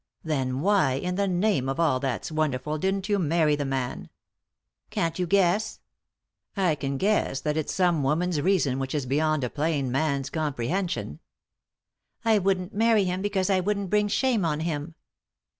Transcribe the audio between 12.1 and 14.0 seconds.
I wouldn't marry him because I wouldn't